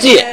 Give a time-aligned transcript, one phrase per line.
[0.00, 0.24] 鉴》。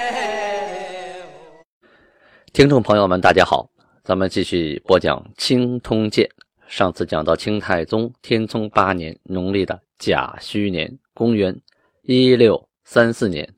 [2.53, 3.69] 听众朋友们，大家好，
[4.01, 6.25] 咱们继续播讲《清通鉴》。
[6.67, 11.61] 上次讲到清太宗天聪八年农历的甲戌年，公元
[12.03, 13.53] 一六三四年，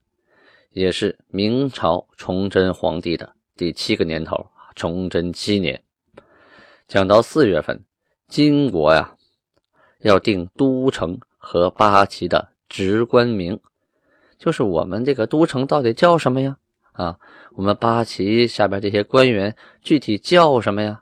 [0.71, 5.83] 也是明朝崇祯皇帝的第七个年头，崇祯七年。
[6.87, 7.83] 讲到四月份，
[8.27, 9.15] 金国呀
[9.99, 13.59] 要定都城和八旗的职官名，
[14.39, 16.57] 就是我们这个都城到底叫什么呀？
[16.93, 17.19] 啊？
[17.55, 21.01] 我们八旗下边这些官员具体叫什么呀？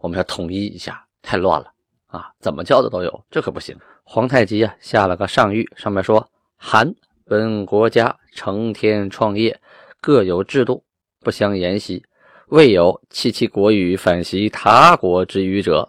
[0.00, 1.72] 我们要统一一下，太乱了
[2.08, 2.30] 啊！
[2.40, 3.74] 怎么叫的都有，这可不行。
[4.02, 9.58] 皇太极啊下了个上谕，上面说：“韩本国家成天创业，
[10.02, 10.84] 各有制度，
[11.20, 12.04] 不相沿袭。
[12.48, 15.88] 未有弃其国语，反袭他国之语者，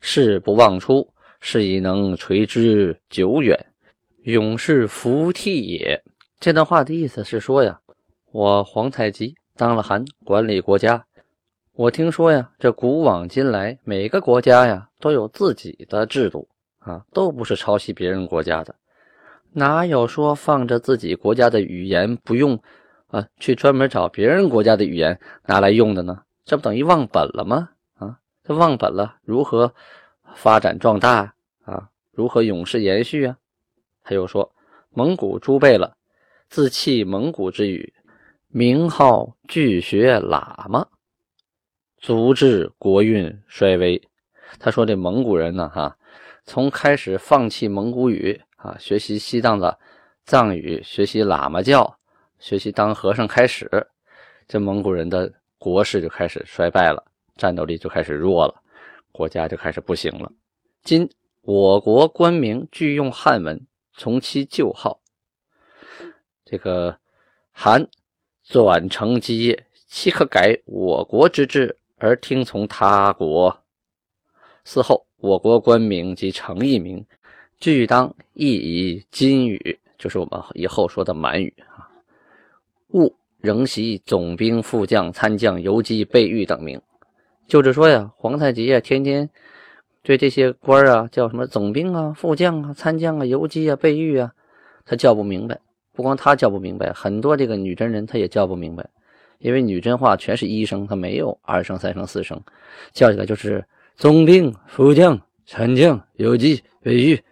[0.00, 1.06] 事不忘出，
[1.38, 3.66] 是以能垂之久远，
[4.22, 6.02] 永世服替也。”
[6.44, 7.80] 这段话的意思是说呀。
[8.30, 11.06] 我皇太极当了汗，管理国家。
[11.72, 16.46] 我听说呀，这古往今来，每个国家呀都有自己的制度
[16.80, 18.74] 啊，都不是抄袭别人国家的。
[19.54, 22.60] 哪有说放着自己国家的语言不用
[23.06, 26.24] 啊，去专门找别人国家的语言拿来用的呢？
[26.44, 27.70] 这不等于忘本了吗？
[27.94, 29.72] 啊，这忘本了，如何
[30.34, 31.32] 发展壮大
[31.64, 31.88] 啊？
[32.12, 33.38] 如何永世延续啊？
[34.02, 34.52] 他又说，
[34.90, 35.96] 蒙古诸贝勒
[36.54, 37.92] 自弃蒙古之语。
[38.46, 40.86] 名号拒学喇嘛，
[41.98, 44.00] 足致国运衰微。
[44.60, 45.98] 他说：“这蒙古人呢，哈，
[46.44, 49.76] 从开始放弃蒙古语啊，学习西藏的
[50.26, 51.98] 藏语，学习喇嘛教，
[52.38, 53.68] 学习当和尚开始，
[54.46, 55.28] 这蒙古人的
[55.58, 57.04] 国势就开始衰败了，
[57.34, 58.54] 战斗力就开始弱了，
[59.10, 60.30] 国家就开始不行了。
[60.84, 61.10] 今
[61.42, 63.60] 我国官名俱用汉文，
[63.94, 65.00] 从其旧号，
[66.44, 66.96] 这个
[67.52, 67.86] 韩。”
[68.46, 73.58] 转成基业，岂可改我国之制而听从他国？
[74.66, 77.02] 嗣后，我国官名及诚意名，
[77.58, 81.88] 俱当译以金语，就是我们以后说的满语啊。
[82.88, 86.78] 勿仍袭总兵、副将、参将、游击、备御等名。
[87.48, 89.30] 就是说呀，皇太极呀，天天
[90.02, 94.34] 对这些官啊叫什么总兵啊、副将啊、参将啊、游击啊、备御啊，
[94.84, 95.58] 他叫不明白。
[95.94, 98.84] 不光他叫不明白，很多这个女真人他也叫不明白，
[99.38, 102.42] 因为女真话全是一声，他没有二声、三声、四声，
[102.92, 107.22] 叫起来就是宗兵、副将、参将、游击、备御，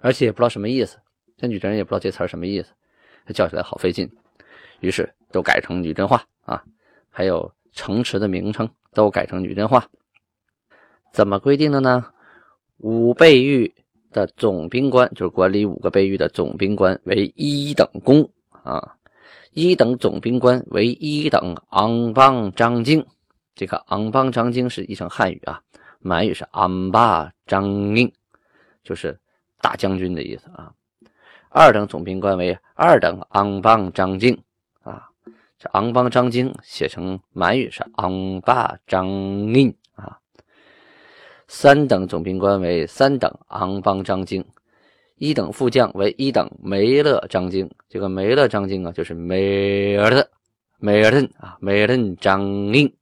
[0.00, 0.98] 而且也不知道什么意思。
[1.36, 2.68] 这女真人也不知道这词儿什么意思，
[3.26, 4.08] 他叫起来好费劲，
[4.78, 6.62] 于是都改成女真话啊。
[7.10, 9.84] 还有城池的名称都改成女真话，
[11.12, 12.06] 怎么规定的呢？
[12.78, 13.74] 五备御。
[14.16, 18.26] 的总兵官就是管理五个备御的总兵官为一等功
[18.62, 18.96] 啊，
[19.52, 23.04] 一等总兵官为一等昂邦张京，
[23.54, 25.60] 这个昂邦张京是一成汉语啊，
[25.98, 28.10] 满语是昂巴张英，
[28.82, 29.20] 就是
[29.60, 30.72] 大将军的意思啊。
[31.50, 34.34] 二等总兵官为二等昂邦张京
[34.82, 35.10] 啊，
[35.58, 39.76] 这昂邦张京写成满语是昂巴张英。
[41.48, 44.44] 三等总兵官为三等昂邦张京，
[45.16, 47.70] 一等副将为一等梅勒张京。
[47.88, 50.28] 这个梅勒张京啊，就是梅尔的
[50.78, 52.42] 梅尔顿啊，梅尔顿张
[52.74, 52.92] 英，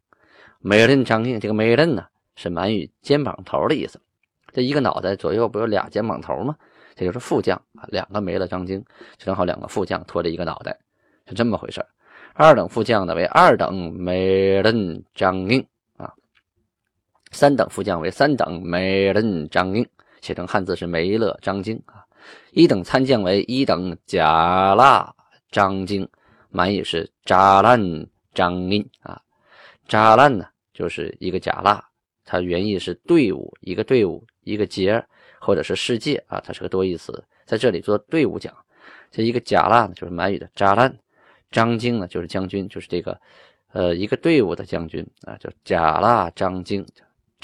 [0.60, 1.40] 梅尔顿张英。
[1.40, 2.04] 这个梅尔顿呢，
[2.36, 3.98] 是满语肩膀头的意思。
[4.52, 6.54] 这一个脑袋左右不有俩肩膀头吗？
[6.94, 8.84] 这就是副将啊，两个梅勒张京，
[9.16, 10.78] 正好两个副将拖着一个脑袋，
[11.26, 11.84] 是这么回事
[12.34, 15.66] 二等副将呢为二等梅尔顿张英。
[17.34, 19.86] 三等副将为三等梅勒张英，
[20.22, 22.06] 写成汉字是梅勒张京啊。
[22.52, 25.14] 一等参将为一等贾剌
[25.50, 26.08] 张京，
[26.48, 29.20] 满语是扎烂张英啊。
[29.86, 31.84] 扎烂呢，就是一个贾剌，
[32.24, 35.04] 它原意是队伍，一个队伍，一个节，
[35.40, 38.54] 或者是世界啊，它是个多义词，在这里做队伍讲。
[39.10, 40.96] 这一个贾剌呢，就是满语的扎烂，
[41.50, 43.20] 张京呢，就是将军，就是这个
[43.72, 46.86] 呃一个队伍的将军啊，叫贾剌张京。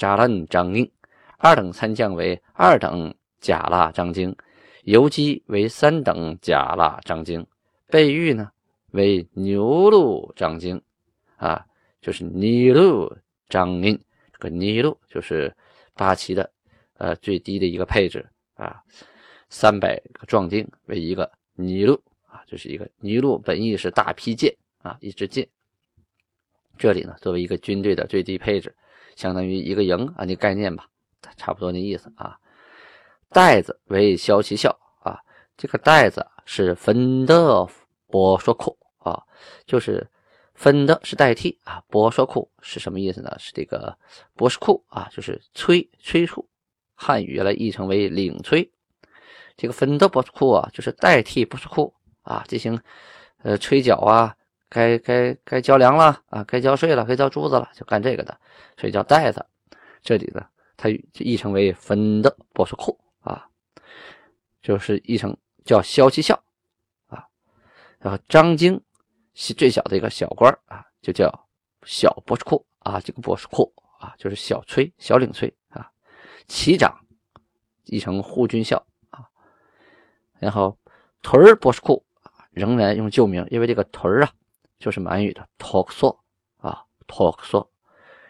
[0.01, 0.91] 扎烂张英，
[1.37, 4.35] 二等参将为二等贾剌张京，
[4.83, 7.45] 游击为三等贾剌张京，
[7.85, 8.49] 备御呢
[8.93, 10.81] 为牛鹿张京，
[11.35, 11.63] 啊，
[12.01, 13.15] 就是尼禄
[13.47, 13.95] 张宁。
[14.33, 15.55] 这个尼禄就是
[15.93, 16.51] 八旗的
[16.97, 18.81] 呃最低的一个配置啊，
[19.49, 25.47] 三百个壮丁为一个尼禄啊，就是一个尼禄本意是大披剑啊，一支箭。
[26.75, 28.75] 这里呢，作为一个军队的最低配置，
[29.15, 30.87] 相当于一个营啊，那概念吧，
[31.37, 32.37] 差不多那意思啊。
[33.29, 35.19] 袋子为消其效啊，
[35.55, 37.67] 这个袋子是分的
[38.07, 39.23] 博说库啊，
[39.65, 40.05] 就是
[40.53, 43.33] 分的是代替啊，博说库是什么意思呢？
[43.39, 43.97] 是这个
[44.35, 46.47] 博士库啊，就是催催促，
[46.93, 48.69] 汉语原来译成为领催。
[49.57, 51.93] 这个分的博士库啊，就是代替博士库
[52.23, 52.79] 啊，进行
[53.43, 54.35] 呃催缴啊，
[54.71, 58.35] 该该该交粮了啊，该交税了，该交珠子了，就干这个的，
[58.77, 59.45] 所以叫袋子。
[60.01, 60.43] 这里呢，
[60.77, 62.97] 它译成为分的博士库。
[63.21, 63.45] 啊，
[64.63, 66.33] 就是译成叫骁骑校
[67.05, 67.23] 啊，
[67.99, 68.81] 然后张京
[69.35, 71.31] 是最小的一个小官啊，就叫
[71.83, 75.91] 小博士库啊，这个博士库啊，就是小崔小领崔啊，
[76.47, 77.05] 旗长
[77.83, 79.29] 译成护军校啊，
[80.39, 80.75] 然后
[81.21, 82.03] 屯儿博士库
[82.49, 84.33] 仍然用旧名，因为这个屯儿啊，
[84.81, 86.23] 就是满语的托克索
[86.57, 87.71] 啊，托克索，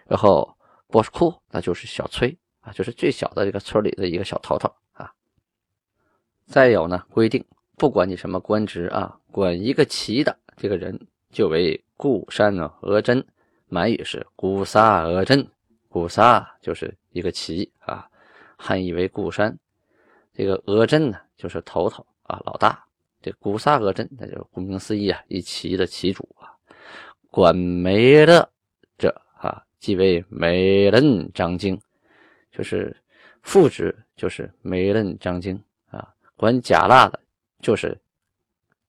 [0.05, 0.55] 然后
[0.87, 5.11] 博士库那就是小崔啊，就是最小的这个村里的一个小头头啊。
[6.45, 7.43] 再有呢，规定
[7.77, 13.25] 不管你什么官职啊，管一个旗的这个人就为固山额真，
[13.67, 15.49] 满语是固萨额真，
[15.87, 18.09] 固萨就是一个旗啊，
[18.57, 19.57] 汉译为固山。
[20.33, 22.85] 这个额真呢，就是头头啊，老大。
[23.21, 26.49] 这古萨额真，那就是顾名思义啊，一旗的旗主啊。
[27.29, 28.49] 管没了
[28.97, 31.79] 者啊，即为梅人张京，
[32.51, 32.95] 就是
[33.41, 36.13] 副职，就是梅人张京啊。
[36.35, 37.19] 管甲腊的，
[37.61, 37.97] 就是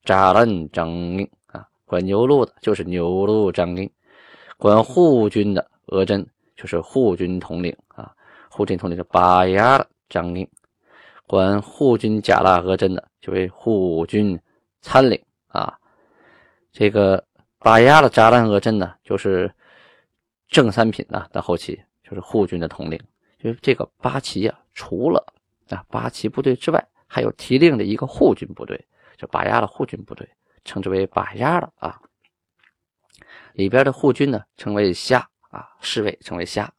[0.03, 3.87] 扎兰张令啊；管牛鹿的，就是牛鹿张令；
[4.57, 6.27] 管护军的额真，
[6.57, 8.13] 就是护军统领啊。
[8.51, 10.45] 护军统领是巴牙的张令；
[11.33, 14.39] 管护军甲腊额真的，就为护军
[14.83, 15.79] 参领啊。
[16.71, 17.25] 这个
[17.59, 19.51] 巴牙的扎兰额真呢，就是
[20.49, 23.01] 正三品啊，到后期就是护军的统领。
[23.39, 25.25] 就是这个八旗啊，除了
[25.71, 26.87] 啊八旗部队之外。
[27.07, 28.87] 还有提令的一个护军部队，
[29.19, 30.27] 就把押的护军部队，
[30.65, 31.99] 称之为把押的啊。
[33.53, 35.19] 里边的护军呢，称为虾
[35.51, 36.73] 啊，侍卫称为虾。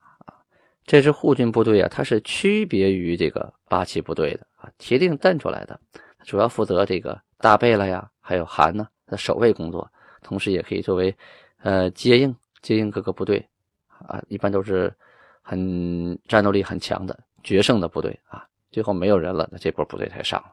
[0.85, 5.79] 这支护军部队啊，它是区别于这个八旗部队的啊，铁定瞪出来的，
[6.23, 9.89] 主要负责这个大贝勒呀，还有韩呢的守卫工作，
[10.21, 11.15] 同时也可以作为
[11.61, 13.45] 呃接应接应各个部队
[13.87, 14.93] 啊，一般都是
[15.41, 18.45] 很战斗力很强的决胜的部队啊。
[18.71, 20.43] 最后没有人了，那这波部队才上，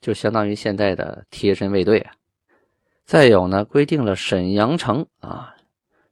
[0.00, 2.12] 就相当于现在的贴身卫队啊。
[3.04, 5.56] 再有呢，规定了沈阳城啊，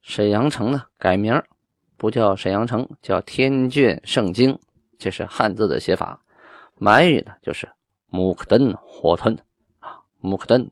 [0.02, 1.40] 沈阳城呢改名，
[2.00, 4.58] 不叫沈阳城，叫天眷圣经，
[4.99, 6.25] 这是汉字的写法。
[6.76, 7.70] 满语呢就是
[8.06, 9.38] 木克登火屯
[9.81, 10.70] 啊，木克登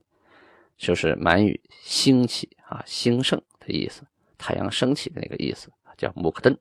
[0.78, 4.04] 就是满语兴起啊，兴盛的意思，
[4.38, 6.56] 太阳升起的那个意思叫木克登。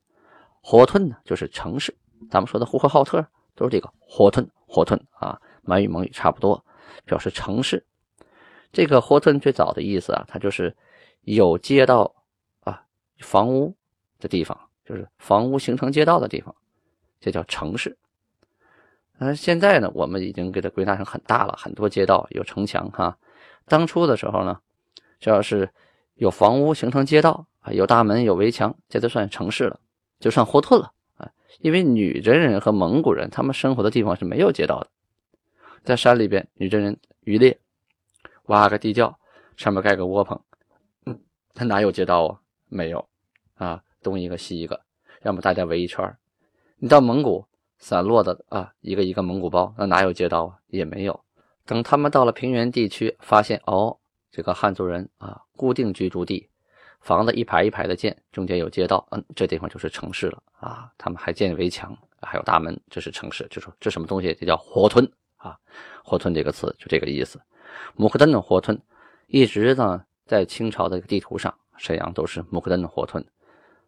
[0.60, 1.96] 火屯呢就是城市，
[2.30, 3.26] 咱们说的呼和浩特。
[3.56, 6.64] 都是这个火屯，火屯啊，满语蒙语差不多，
[7.06, 7.84] 表示城市。
[8.72, 10.76] 这个火屯最早的意思啊，它就是
[11.22, 12.14] 有街道
[12.60, 12.84] 啊，
[13.18, 13.76] 房屋
[14.20, 16.54] 的地方，就是房屋形成街道的地方，
[17.20, 17.98] 这叫城市。
[19.20, 23.18] 呃，现在呢，我们已经给它归纳成很大了，很多街道有城墙哈。
[23.66, 24.60] 当初的时候呢，
[25.20, 25.70] 只要是
[26.16, 29.80] 有房屋形成街道啊，有大门有围墙，这就算城市了，
[30.20, 31.32] 就算火屯了啊。
[31.60, 34.90] 因为女真人和蒙古人他们生活的地方是没有街道的，
[35.84, 37.60] 在山里边，女真人渔猎，
[38.44, 39.18] 挖个地窖，
[39.56, 40.40] 上面盖个窝棚，
[41.08, 41.20] 嗯，
[41.56, 42.40] 他哪有街道啊？
[42.70, 43.10] 没有，
[43.56, 44.82] 啊，东一个西一个，
[45.24, 46.16] 要么大家围一圈
[46.78, 47.46] 你到蒙古，
[47.80, 50.60] 散落的啊，一个一个蒙古包，那哪有街道啊？
[50.68, 51.20] 也没有。
[51.66, 53.98] 等他们到了平原地区，发现哦，
[54.32, 56.50] 这个汉族人啊，固定居住地。
[57.02, 60.92] 房子一排一排的建，中间有街道，嗯，这地方就是城市了啊。
[60.98, 63.48] 他们还建围墙，还有大门，这是城市。
[63.50, 64.36] 就说这什么东西？
[64.40, 65.58] 这叫火吞啊。
[66.04, 67.40] 火吞这个词就这个意思。
[67.96, 68.80] 木克登的火吞，
[69.28, 73.26] 一直呢在清朝的地图上，沈阳都是木克登的火吞。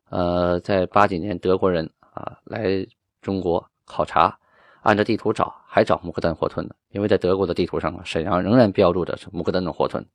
[0.09, 2.85] 呃，在八几年德国人啊来
[3.21, 4.37] 中国考察，
[4.81, 6.75] 按照地图找，还找穆克登火屯呢。
[6.89, 10.05] 因为在德国的地图上啊，沈阳仍然标注着是穆克登的火屯，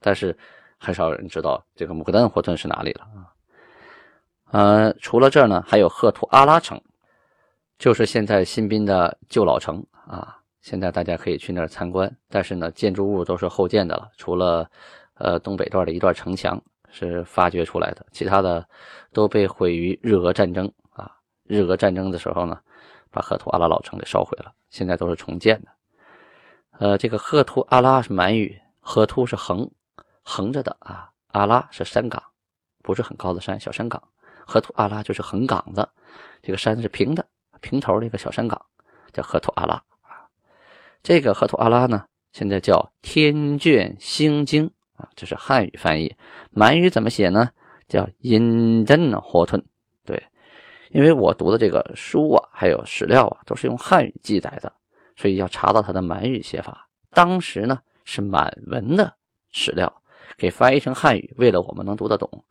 [0.00, 0.36] 但是。
[0.76, 3.32] 很少人知道这个穆克丹火屯是哪里了啊？
[4.50, 6.78] 呃，除了这儿呢，还有赫图阿拉城，
[7.78, 10.36] 就是现在新宾的旧老城啊。
[10.60, 14.68] 现在大家可以去那儿参观，但是呢，建筑物都是后建的了，除了
[15.14, 16.60] 呃东北段的一段城墙
[16.94, 18.64] 是发掘出来的，其他的
[19.12, 21.10] 都被毁于日俄战争啊。
[21.42, 22.60] 日俄战争的时候呢，
[23.10, 25.68] 把赫图阿拉老城给烧毁了，现在都是重建的。
[26.78, 29.68] 呃，这个赫图阿拉是满语，赫图是横
[30.22, 32.22] 横着的啊，阿拉是山岗，
[32.80, 34.00] 不是很高的山，小山岗。
[34.46, 35.88] 赫图阿拉就是横岗子，
[36.42, 37.26] 这个山是平的，
[37.60, 38.60] 平头的一个小山岗，
[39.12, 40.30] 叫赫图阿拉啊。
[41.02, 46.14] 这个赫图阿拉呢，现在叫天眷星经啊，这是汉语翻译。
[46.50, 47.50] 满语怎么写呢？
[47.88, 49.62] 叫阴真火屯。
[50.04, 50.22] 对，
[50.90, 54.72] 因为我读的这个书啊，还有史料啊，都是用汉语记载的，
[55.16, 56.88] 所以要查到它的满语写法。
[57.10, 59.14] 当时呢是满文的
[59.50, 60.02] 史料，
[60.36, 62.44] 给翻译成汉语，为了我们能读得懂。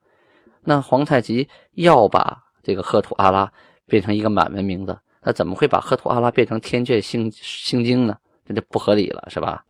[0.61, 3.51] 那皇太极要把这个赫图阿拉
[3.85, 8.17] 变成一个满文名字，那怎么会把赫图阿拉变成天阙星星经呢？
[8.45, 9.65] 这就不合理了，是吧？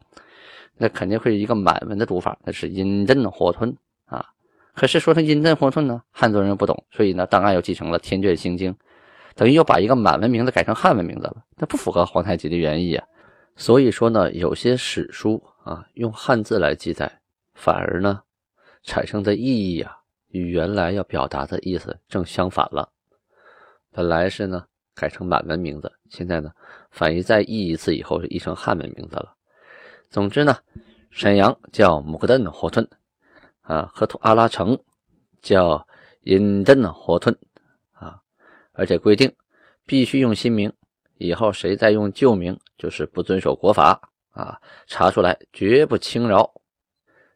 [0.78, 3.76] 那肯定会一个满文的读法，那是阴镇火吞
[4.06, 4.26] 啊。
[4.74, 8.76] 可是说成阴镇火吞呢，汉族人不懂，所以呢，档案又继承了天眷星经，
[9.36, 13.06] 等于又把一个满文名字改成汉文名字了，那不符合皇太极的原意啊。
[13.56, 17.20] 所以说呢，有些史书啊，用汉字来记载，
[17.54, 18.22] 反而呢，
[18.84, 19.98] 产生的意义啊。
[20.30, 22.90] 与原来要表达的意思正相反了。
[23.92, 24.66] 本来是呢
[24.96, 26.52] 改成满文名字，现在呢
[26.90, 29.32] 反义再译一次以后是译成汉文名字了。
[30.14, 30.56] 总之呢，
[31.10, 32.88] 沈阳叫木克顿火屯，
[33.64, 34.80] 啊，赫图阿拉城
[35.42, 35.88] 叫
[36.22, 37.36] 隐镇火屯，
[37.94, 38.22] 啊，
[38.74, 39.36] 而且规定
[39.88, 40.72] 必须用新名，
[41.18, 46.54] 以后谁再用旧名就是不遵守国法啊，查出来绝不轻饶。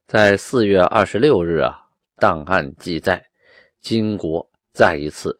[0.06, 1.84] 在四月二十六日啊。
[2.20, 3.24] 档案记载，
[3.80, 5.38] 金国再一次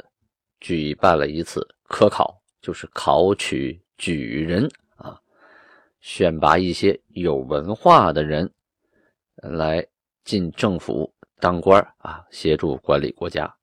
[0.60, 4.70] 举办了一次科考，就是考取举人，
[6.08, 8.50] 选拔一些有文化的人
[9.36, 9.86] 来
[10.24, 13.54] 进政府当官啊，协助管理国家。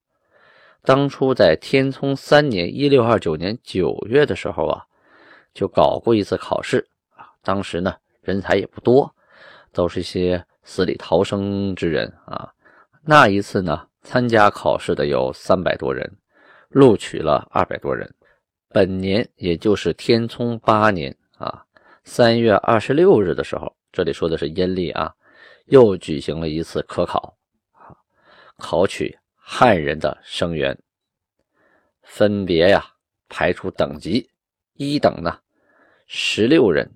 [0.83, 4.85] 当初在天聪三年（一六二九年九月）的时候啊，
[5.55, 7.33] 就搞过一次考试啊。
[7.41, 9.11] 当时呢，人才也不多，
[9.73, 12.53] 都是一些死里逃生之人啊。
[13.01, 16.15] 那一次呢，参加考试的有三百多人，
[16.69, 18.07] 录取了二百多人。
[18.69, 21.64] 本年也就是天聪八年啊，
[22.05, 25.13] 三月二十六日的时候，这里说的是阴历啊，
[25.65, 27.35] 又举行了一次科考，
[28.57, 30.77] 考取汉人的生员，
[32.03, 32.85] 分别呀
[33.27, 34.29] 排出等级，
[34.73, 35.39] 一等呢
[36.05, 36.89] 十六人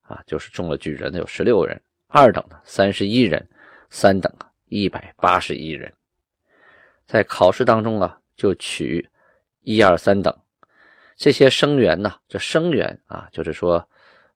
[0.00, 3.40] 啊，就是中了举人的有十六人；二等的三十一人；
[3.90, 4.48] 三等啊。
[4.74, 5.92] 一百八十一人，
[7.04, 9.06] 在考试当中啊，就取
[9.60, 10.34] 一二三等
[11.14, 12.14] 这些生员呢。
[12.26, 13.86] 这生员啊，就是说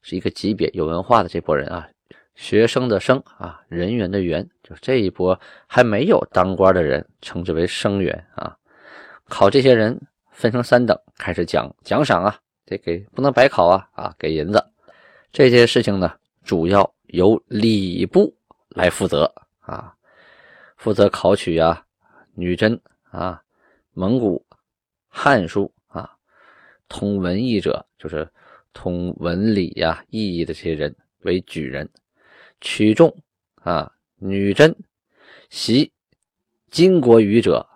[0.09, 1.89] 是一个级别有文化的这波人啊，
[2.37, 5.37] 学生的生啊，人员的员，就这一波
[5.67, 8.57] 还没有当官的人，称之为生员啊。
[9.29, 14.65] 考这些人分成三等，开始奖奖赏啊，得给不能白考啊啊，给银子。
[15.33, 18.33] 这些事情呢，主要由礼部
[18.69, 19.25] 来负责
[19.59, 19.93] 啊。
[20.77, 21.85] 负责考取啊，
[22.35, 23.43] 女真啊，
[23.93, 24.47] 蒙古
[25.09, 26.13] 汉书啊，
[26.89, 28.31] 通文艺者就是
[28.77, 31.89] 通文理呀、意义的这些人为举人，
[32.61, 33.17] 取中
[33.55, 34.77] 啊，女真
[35.49, 35.91] 习
[36.71, 37.67] 金国语者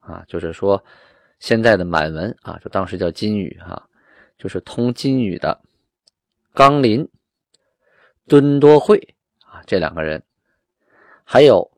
[0.00, 0.84] 啊，就是说
[1.38, 3.88] 现在的满文啊，就当时叫金语哈，
[4.36, 5.62] 就是通金语的
[6.52, 7.08] 刚林、
[8.28, 9.14] 敦多惠
[9.46, 10.22] 啊，这两个人，
[11.24, 11.70] 还有。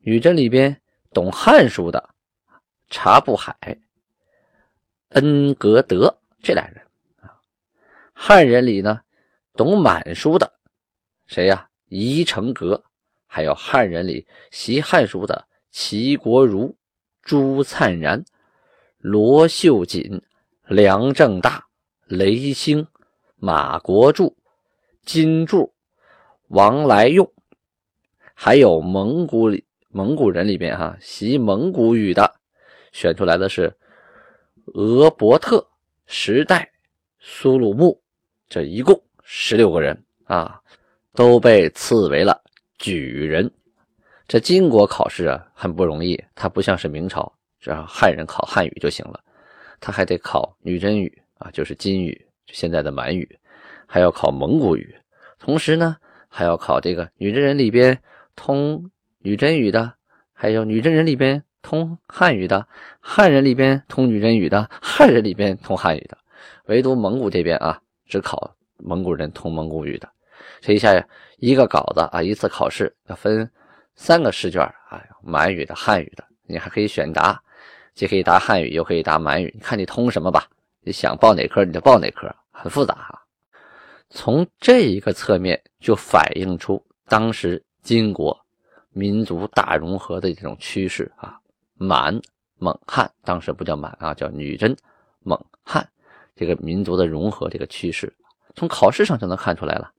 [0.00, 0.80] 女真里边
[1.12, 2.14] 懂汉书的
[2.88, 3.54] 察布海、
[5.10, 6.80] 恩格德这俩人，
[8.20, 9.00] 汉人里呢
[9.54, 10.52] 懂满书的
[11.28, 11.68] 谁呀？
[11.86, 12.82] 宜成阁，
[13.28, 16.76] 还有汉人里习汉书的齐国儒、
[17.22, 18.22] 朱灿然、
[18.98, 20.20] 罗秀锦、
[20.66, 21.64] 梁正大、
[22.06, 22.84] 雷兴、
[23.36, 24.36] 马国柱、
[25.04, 25.72] 金柱、
[26.48, 27.32] 王来用，
[28.34, 29.64] 还有蒙古里。
[29.90, 32.34] 蒙古人里边哈，习蒙古语的
[32.92, 33.74] 选出来的是
[34.74, 35.66] 额伯特、
[36.04, 36.70] 时代、
[37.18, 38.02] 苏鲁木，
[38.48, 40.60] 这一共十六个人啊，
[41.14, 42.40] 都被赐为了
[42.78, 43.50] 举人。
[44.26, 49.20] 这金国考试啊很不容易，它不像是明朝，只要汉人考汉语就行了，
[49.80, 53.38] 他还得考女真语啊，就是金语，现在的满语，
[53.86, 54.94] 还要考蒙古语，
[55.38, 55.96] 同时呢
[56.28, 58.00] 还要考这个女真人里边
[58.36, 58.90] 通。
[59.20, 59.94] 女真语的，
[60.32, 62.68] 还有女真人里边通汉语的，
[63.00, 66.16] 汉人里边通女真语的，汉人里边通汉语的，
[66.66, 70.08] 唯独蒙古这边啊，只考蒙古人通蒙古语的。
[70.60, 73.48] 这一下一个稿子啊，一次考试要分
[73.94, 77.40] 三个试卷啊，满语的、汉语的，你还可以选答，
[77.94, 80.48] 既可以答汉语，又可以答满语，你看你通什么吧。
[80.80, 83.22] 你想报哪科你就报哪科，很复杂哈。
[84.10, 88.38] 从这一个侧面就反映出当时金国
[88.90, 91.38] 民族大融合的这种趋势啊，
[91.74, 92.20] 满。
[92.60, 94.76] 蒙汉当时不叫满啊，叫女真
[95.20, 95.88] 蒙汉，
[96.38, 98.10] 这个民族的融合这个趋势，
[98.54, 99.90] 从考试上就能看出来了。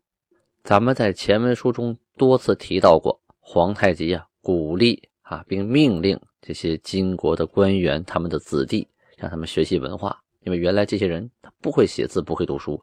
[0.63, 12.81] 咱们在前文书中多次提到过，皇太极啊鼓励啊并命令这些金国的官员他们的子弟让他们学习文化，因为原来这些人他不会写字不会读书，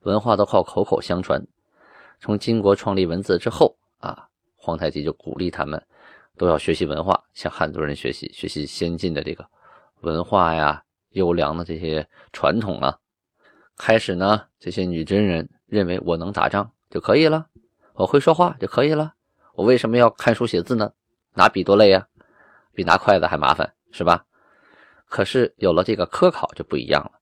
[0.00, 1.40] 文化都靠口口相传。
[2.20, 4.26] 从金国创立文字之后啊，
[4.56, 5.80] 皇太极就鼓励他们。
[6.36, 9.44] 都要学习文化，向汉族人学习，学习先进的这个
[10.02, 12.98] 文化呀，优良的这些传统啊。
[13.76, 17.46] 开始呢，这些女真人认为我能打仗就可以了，
[17.94, 19.14] 我会说话就可以了，
[19.54, 20.92] 我为什么要看书写字呢？
[21.34, 22.08] 拿笔多累呀，
[22.72, 24.24] 比拿筷子还麻烦，是吧？
[25.06, 27.12] 可是有了这个科考就不一样了，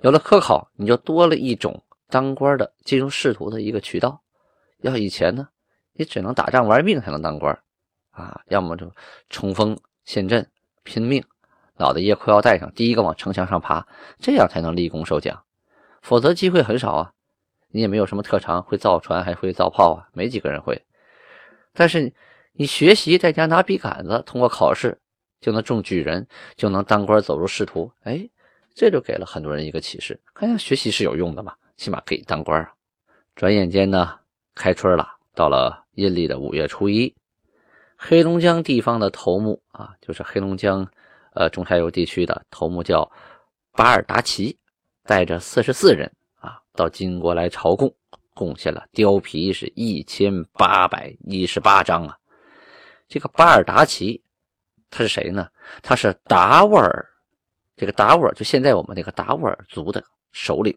[0.00, 4.20] 有了科考，你就多了一种当官的进入仕途的一个渠道。
[4.78, 5.48] 要以前呢，
[5.92, 7.56] 你只能打仗玩命才能当官。
[8.10, 8.92] 啊，要么就
[9.30, 10.48] 冲锋陷阵
[10.82, 11.24] 拼命，
[11.76, 13.86] 脑袋掖裤腰带上，第一个往城墙上爬，
[14.18, 15.44] 这样才能立功受奖，
[16.02, 17.12] 否则机会很少啊。
[17.68, 20.80] 你也没有什么特长，会造船还会造炮啊，没几个人会。
[21.72, 22.12] 但是
[22.52, 24.96] 你学习在家拿笔杆子，通过考试
[25.40, 27.90] 就能中举人，就能当官走入仕途。
[28.04, 28.28] 哎，
[28.74, 32.72] 这就给了很多人一个启示，看学习是有用的嘛，起码可以当官啊。
[33.34, 34.20] 转眼间呢，
[34.54, 37.12] 开春了，到了阴历的五月初一。
[37.96, 40.88] 黑龙江地方的头目啊，就是黑龙江，
[41.34, 43.08] 呃，中下游地区的头目叫
[43.72, 44.58] 巴尔达奇，
[45.04, 47.94] 带着四十四人啊，到金国来朝贡，
[48.34, 52.16] 贡献了貂皮是一千八百一十八张啊。
[53.08, 54.22] 这个巴尔达奇
[54.90, 55.48] 他是谁呢？
[55.82, 57.06] 他是达斡尔，
[57.76, 60.76] 这个达斡尔就现在我们那个达斡尔族的首领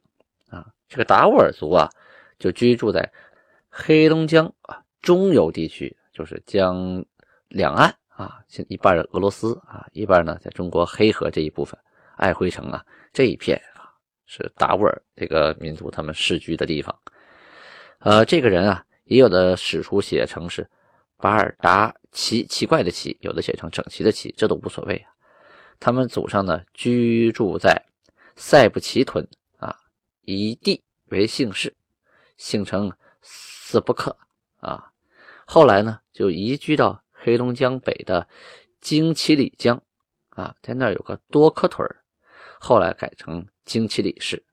[0.50, 0.66] 啊。
[0.90, 1.90] 这个达斡尔族啊，
[2.38, 3.12] 就居住在
[3.70, 7.06] 黑龙江啊中游地区，就是将。
[7.50, 11.80] 两岸啊，现一半俄罗斯啊，一半呢在中国黑河这一部分，
[12.16, 13.94] 爱辉城啊这一片啊
[14.26, 17.00] 是达斡尔这个民族他们世居的地方。
[18.00, 20.68] 呃，这个人啊，也有的史书写成是
[21.18, 25.14] 巴尔达奇，奇怪的奇，有的写成整齐的齐，这都无所谓啊。
[25.80, 27.80] 他们祖上呢居住在
[28.36, 29.24] 塞布奇屯
[29.60, 29.78] 啊，
[30.24, 31.72] 以地为姓氏，
[32.36, 34.18] 姓称斯布克
[34.60, 34.92] 啊，
[35.46, 37.00] 后来呢就移居到。
[37.20, 38.28] 黑龙江北的
[38.80, 39.82] 金奇里江
[40.30, 41.88] 啊，在那儿有个多克屯
[42.60, 44.44] 后来改成金奇里市。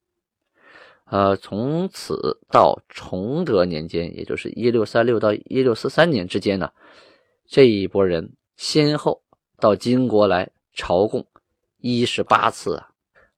[1.05, 6.73] 呃，从此到崇德年间，也就是一六三六到一六四三年之间呢，
[7.47, 9.23] 这一波人先后
[9.59, 11.27] 到金国来朝贡
[11.77, 12.89] 一十八次啊，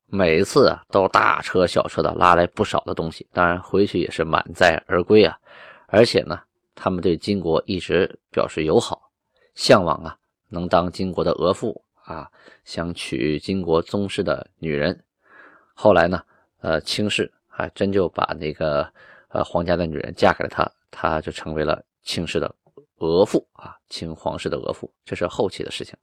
[0.07, 5.37] 每次啊都大车小车的拉来不少的东西，当然回去也是满载而归啊。
[5.89, 6.41] 而且呢，
[6.77, 9.06] 他们对金国一直表示友好。
[9.57, 10.16] 向往啊，
[10.49, 12.31] 能当金国的额驸啊，
[12.64, 15.03] 想娶金国宗室的女人。
[15.75, 16.23] 后来呢，
[16.61, 18.88] 呃，清室还真就把那个
[19.29, 22.55] 呃皇家的女人嫁给了他，他就成为了清室的
[22.99, 24.88] 额驸啊，清皇室的额驸。
[25.05, 25.97] 这是后期的事情，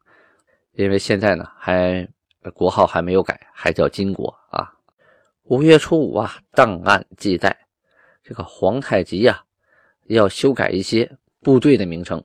[0.74, 2.08] 因为现在呢，还
[2.54, 4.74] 国号还没有改，还叫金国啊。
[5.44, 7.56] 五月初五啊，档案记载，
[8.24, 9.44] 这个皇太极呀，
[10.08, 11.10] 要修改一些
[11.42, 12.24] 部队的名称。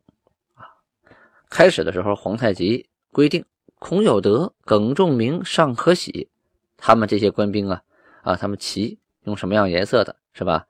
[1.51, 3.45] 开始的时候，皇太极规定
[3.79, 6.29] 孔有德、耿仲明、尚可喜，
[6.77, 7.83] 他们这些官兵啊，
[8.23, 10.67] 啊，他们旗用什么样颜色的，是吧？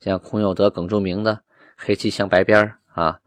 [0.00, 1.40] 像孔有德、耿仲明的
[1.76, 3.20] 黑旗镶白边啊，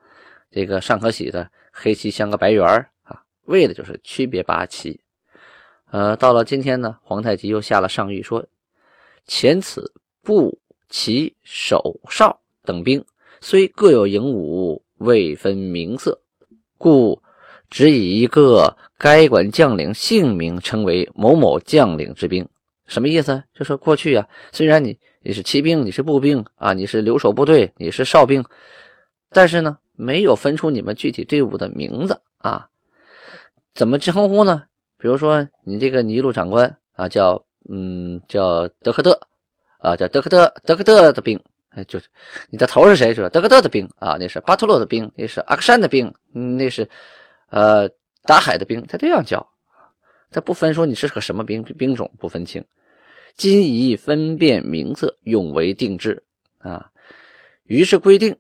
[0.49, 2.65] 这个尚可喜的黑旗镶个白圆
[3.03, 4.99] 啊，为的就是区别八旗。
[5.91, 8.45] 呃，到了今天呢，皇太极又下了上谕说，
[9.25, 13.03] 前此步、骑、手、哨等兵
[13.41, 16.21] 虽各有营伍，未分名色。
[16.81, 17.21] 故
[17.69, 22.49] 只以一个该管将领姓名称为某某将领之兵，
[22.87, 23.43] 什么意思？
[23.53, 28.43] 就说过去啊，虽然你你是骑兵，你是步兵啊，你是留守部队，你是哨兵，
[29.29, 32.67] 但是呢，没有分出你们具体队伍的名字啊。
[33.73, 34.63] 怎么称呼呢？
[34.97, 39.19] 比如说你这个尼禄长官啊，叫嗯叫德克特
[39.79, 41.39] 啊，叫德克特德克特的兵。
[41.71, 42.07] 哎，就是
[42.49, 43.13] 你的头是谁？
[43.13, 46.87] 是德格特的兵啊，那是巴托洛的兵，那是阿克山的兵，那是
[47.49, 47.89] 呃
[48.23, 49.45] 达海的兵，他这样叫，
[50.29, 52.63] 他不分说你是个什么兵兵种，不分清。
[53.37, 56.21] 今以分辨名色，用为定制
[56.57, 56.91] 啊。
[57.63, 58.35] 于是规定，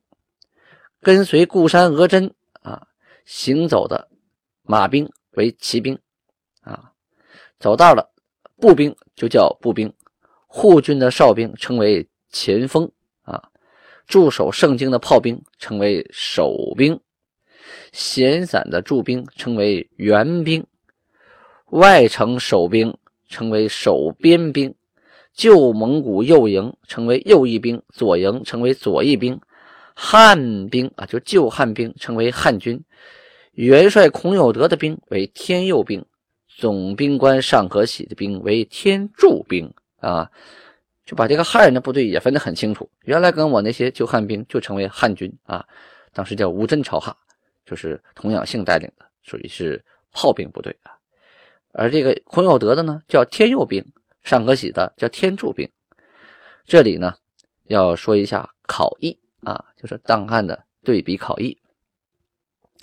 [1.01, 2.85] 跟随固山额真啊，
[3.23, 4.09] 行走的
[4.63, 5.97] 马兵为骑兵
[6.61, 6.91] 啊，
[7.59, 8.09] 走道的
[8.57, 9.91] 步兵就叫步兵，
[10.47, 12.91] 护军的哨兵称为前锋，
[14.11, 16.99] 驻守圣经的炮兵称为守兵，
[17.93, 20.67] 闲散的驻兵称为援兵，
[21.67, 22.93] 外城守兵
[23.29, 24.75] 称为守边兵。
[25.33, 29.39] 旧蒙古右营称为右翼兵，左营称为左翼兵。
[29.95, 32.83] 汉兵啊，就旧汉兵称为汉军。
[33.53, 36.03] 元帅孔有德的兵为天佑兵，
[36.49, 40.29] 总兵官尚可喜的兵为天柱兵啊。
[41.11, 42.89] 就把这个汉人的部队也分得很清楚。
[43.01, 45.67] 原来跟我那些旧汉兵就称为汉军啊，
[46.13, 47.13] 当时叫吴真朝哈，
[47.65, 50.95] 就是童养性带领的，属于是炮兵部队啊。
[51.73, 53.85] 而这个孔有德的呢，叫天佑兵。
[54.23, 55.67] 尚可喜的叫天柱兵，
[56.63, 57.15] 这里呢
[57.65, 61.57] 要说一下考异啊，就是档案的对比考异。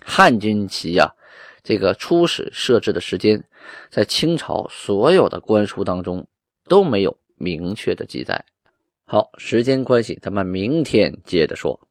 [0.05, 1.15] 汉军旗呀，
[1.63, 3.43] 这个初始设置的时间，
[3.89, 6.27] 在清朝所有的官书当中
[6.65, 8.45] 都没有明确的记载。
[9.05, 11.88] 好，时间关系，咱们明天接着说。